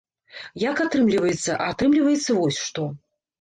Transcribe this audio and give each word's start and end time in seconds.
Як 0.61 0.79
атрымліваецца, 0.85 1.57
а 1.61 1.67
атрымліваецца 1.75 2.31
вось 2.41 2.59
што. 2.71 2.89